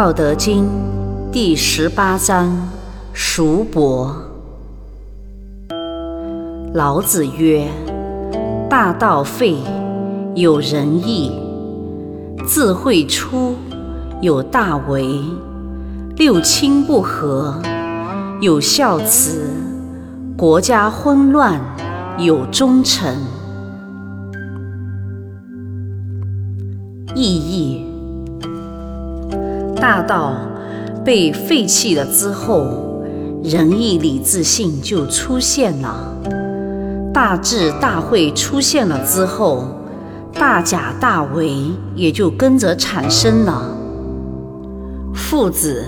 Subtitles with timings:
[0.00, 0.66] 道德经
[1.30, 2.50] 第十八章：
[3.12, 4.16] 叔伯。
[6.72, 7.68] 老子曰
[8.66, 9.58] ：“大道废，
[10.34, 11.30] 有仁义；
[12.48, 13.54] 智慧出，
[14.22, 15.22] 有大为；
[16.16, 17.60] 六亲不和，
[18.40, 19.36] 有孝慈；
[20.34, 21.60] 国家混乱，
[22.16, 23.18] 有忠臣。”
[27.14, 27.89] 意义。
[29.80, 30.36] 大道
[31.02, 33.02] 被废弃了之后，
[33.42, 35.94] 仁义礼智信就出现了；
[37.14, 39.64] 大智大慧出现了之后，
[40.34, 41.56] 大甲大为
[41.94, 43.74] 也就跟着产生了。
[45.14, 45.86] 父子、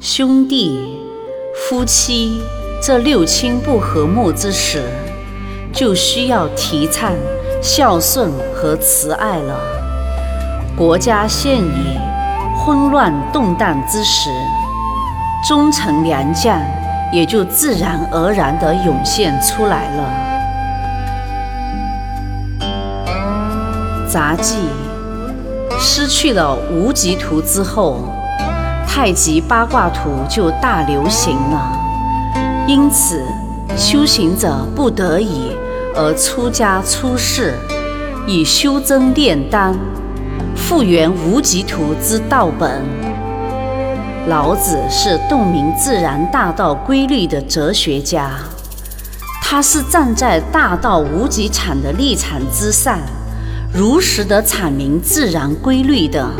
[0.00, 0.80] 兄弟、
[1.54, 2.40] 夫妻
[2.82, 4.82] 这六亲不和睦之时，
[5.74, 7.12] 就需要提倡
[7.60, 9.60] 孝顺和慈爱了。
[10.74, 11.98] 国家现已。
[12.62, 14.30] 混乱动荡之时，
[15.48, 16.60] 忠臣良将
[17.10, 20.04] 也就自然而然地涌现出来了。
[24.06, 24.68] 杂技
[25.78, 28.04] 失去了无极图之后，
[28.86, 31.72] 太极八卦图就大流行了。
[32.66, 33.24] 因此，
[33.74, 35.56] 修行者不得已
[35.96, 37.54] 而出家出世，
[38.26, 39.74] 以修真炼丹。
[40.70, 42.80] 复原无极图之道本。
[44.28, 48.30] 老子是洞明自然大道规律的哲学家，
[49.42, 53.00] 他是站在大道无极场的立场之上，
[53.74, 56.30] 如实的阐明自然规律的。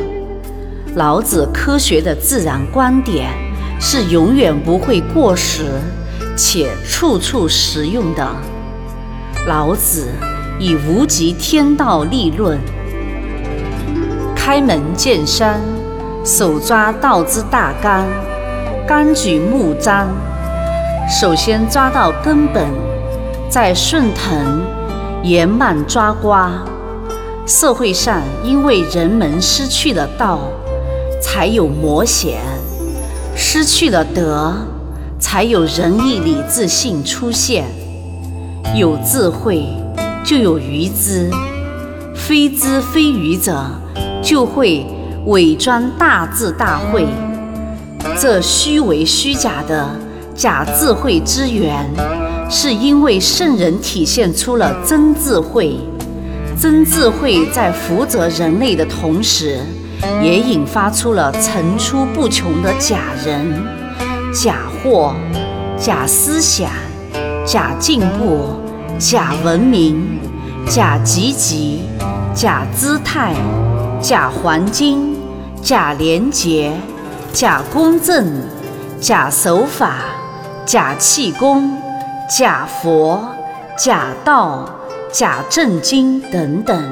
[0.94, 3.32] 老子科学的自然观点
[3.80, 5.64] 是永远不会过时，
[6.36, 8.24] 且处处实用的。
[9.48, 10.06] 老子
[10.60, 12.56] 以无极天道立论。
[14.52, 15.60] 开门见山，
[16.24, 18.04] 手抓道之大纲，
[18.84, 20.08] 纲举目张。
[21.08, 22.66] 首先抓到根本，
[23.48, 24.60] 再顺藤
[25.22, 26.50] 延蔓抓瓜。
[27.46, 30.40] 社会上因为人们失去了道，
[31.22, 32.40] 才有魔险；
[33.36, 34.52] 失去了德，
[35.20, 37.66] 才有仁义礼智信出现。
[38.74, 39.64] 有智慧，
[40.24, 41.30] 就有愚之；
[42.16, 43.64] 非知非愚者。
[44.22, 44.86] 就会
[45.26, 47.06] 伪装大智大慧，
[48.18, 49.88] 这虚伪虚假的
[50.34, 51.88] 假智慧之源，
[52.48, 55.76] 是因为圣人体现出了真智慧。
[56.60, 59.58] 真智慧在福泽人类的同时，
[60.22, 63.50] 也引发出了层出不穷的假人、
[64.32, 65.14] 假货、
[65.78, 66.70] 假思想、
[67.46, 68.60] 假进步、
[68.98, 70.20] 假文明、
[70.66, 71.80] 假积极、
[72.34, 73.34] 假姿态。
[74.02, 75.14] 假黄金，
[75.62, 76.72] 假廉洁，
[77.34, 78.32] 假公正，
[78.98, 79.96] 假守法，
[80.64, 81.76] 假气功，
[82.26, 83.22] 假佛，
[83.76, 84.66] 假道，
[85.12, 86.82] 假正经等等，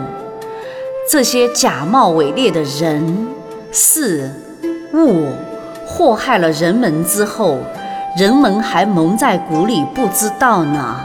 [1.11, 3.29] 这些假冒伪劣的人
[3.73, 4.31] 事
[4.93, 5.33] 物，
[5.87, 7.57] 祸害了人们之后，
[8.19, 11.01] 人们还蒙在鼓里不知道呢。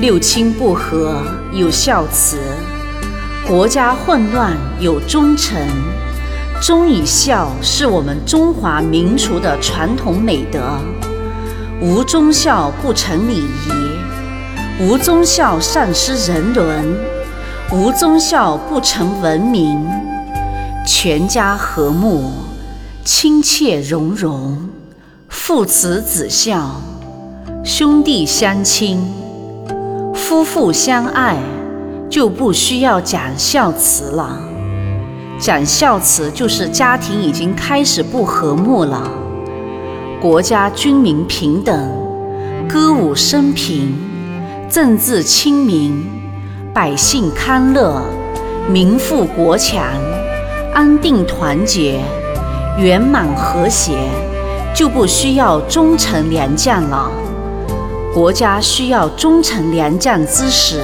[0.00, 1.16] 六亲不和，
[1.52, 2.41] 有孝慈。
[3.48, 5.66] 国家混乱有忠臣，
[6.62, 10.60] 忠与孝是我们中华民族的传统美德。
[11.80, 13.72] 无忠孝不成礼仪，
[14.80, 16.84] 无忠孝丧失人伦，
[17.72, 19.84] 无忠孝不成文明。
[20.86, 22.30] 全家和睦，
[23.04, 24.68] 亲切融融，
[25.28, 26.80] 父慈子孝，
[27.64, 29.04] 兄弟相亲，
[30.14, 31.42] 夫妇相爱。
[32.12, 34.38] 就不需要讲孝慈了，
[35.40, 39.10] 讲孝慈就是家庭已经开始不和睦了。
[40.20, 41.74] 国家军民平等，
[42.68, 43.96] 歌舞升平，
[44.68, 46.04] 政治清明，
[46.74, 48.02] 百姓康乐，
[48.68, 49.82] 民富国强，
[50.74, 51.98] 安定团结，
[52.78, 53.96] 圆满和谐，
[54.74, 57.10] 就不需要忠臣良将了。
[58.12, 60.82] 国家需要忠臣良将之时。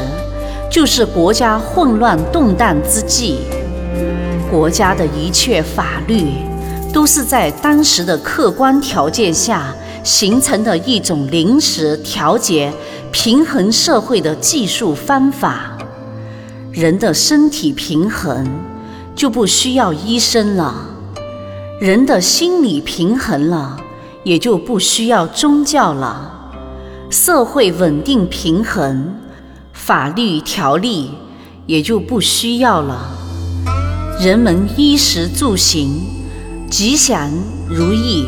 [0.78, 3.38] 就是国家混乱动荡之际，
[4.48, 6.34] 国家的一切法律
[6.92, 12.72] 都是在当时的客观条件下形成的一种临时调节、
[13.10, 15.76] 平衡社会的技术方法。
[16.70, 18.46] 人的身体平衡
[19.16, 20.72] 就不需要医生了，
[21.80, 23.76] 人的心理平衡了
[24.22, 26.52] 也就不需要宗教了，
[27.10, 29.12] 社会稳定平衡。
[29.88, 31.12] 法律条例
[31.64, 33.08] 也就不需要了，
[34.20, 36.02] 人们衣食住行
[36.68, 37.30] 吉祥
[37.66, 38.26] 如意，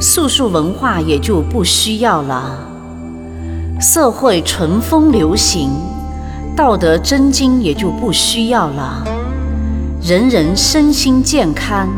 [0.00, 2.66] 素素文化也就不需要了。
[3.78, 5.68] 社会淳风流行，
[6.56, 9.04] 道德真经也就不需要了。
[10.00, 11.90] 人人身心健康，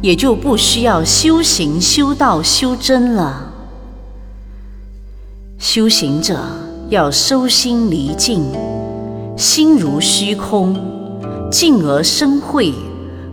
[0.00, 3.52] 也就不需要修行、修道、修真了。
[5.58, 6.38] 修行者
[6.90, 8.42] 要收心离境，
[9.36, 10.74] 心如虚空，
[11.50, 12.72] 静而生慧，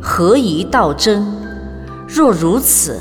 [0.02, 1.26] 合一道真。
[2.06, 3.00] 若如此，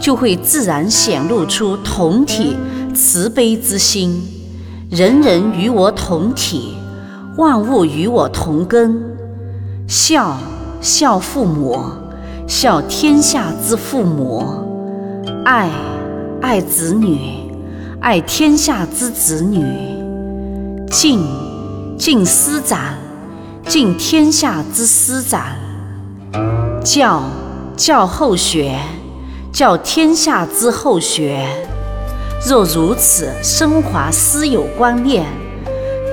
[0.00, 2.56] 就会自然显露出同体
[2.94, 4.22] 慈悲之心，
[4.88, 6.74] 人人与我同体，
[7.36, 9.02] 万物与我同根。
[9.88, 10.38] 孝
[10.80, 11.76] 孝父母，
[12.46, 14.44] 孝天下之父母；
[15.44, 15.68] 爱
[16.40, 17.47] 爱子女。
[18.00, 19.60] 爱天下之子女，
[20.88, 21.20] 敬
[21.98, 22.94] 敬师长，
[23.66, 25.40] 敬天下之师长；
[26.84, 27.20] 教
[27.76, 28.78] 教后学，
[29.52, 31.44] 教天下之后学。
[32.46, 35.26] 若如此升华私有观念，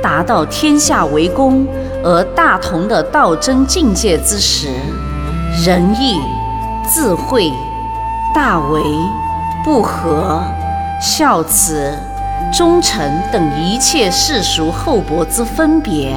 [0.02, 1.68] 达到天下为公
[2.04, 4.70] 而大同的道真境界之时，
[5.64, 6.20] 仁义、
[6.92, 7.54] 智慧、
[8.34, 8.82] 大为、
[9.64, 10.42] 不和。
[11.08, 11.94] 孝慈、
[12.52, 13.00] 忠诚
[13.32, 16.16] 等一切世俗厚薄之分别，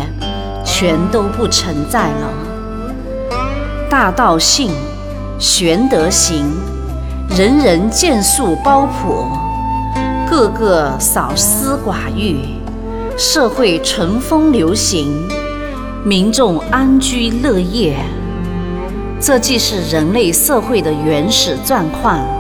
[0.65, 2.33] 全都不存在了。
[3.91, 4.71] 大道性，
[5.39, 6.51] 玄德行，
[7.37, 9.31] 人人见树包朴，
[10.27, 12.39] 个个少私寡欲，
[13.19, 15.29] 社会淳风流行，
[16.03, 17.99] 民众安居乐业。
[19.21, 22.38] 这既是人类社会的原始状况。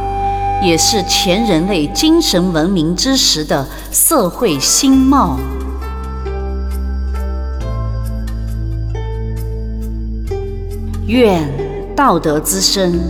[0.63, 5.39] 也是前人类精神文明之时的社会新貌。
[11.07, 11.49] 愿
[11.97, 13.01] 道德之声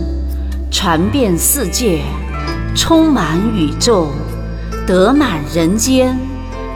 [0.71, 2.01] 传遍世界，
[2.75, 4.07] 充满宇宙，
[4.87, 6.17] 得满人间，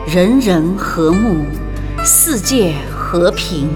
[0.06, 1.36] 人人和睦，
[2.04, 3.70] 世界和平。